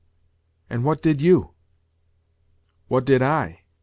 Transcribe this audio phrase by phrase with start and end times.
[0.67, 1.51] "And what did you?"
[2.87, 3.65] "What did I?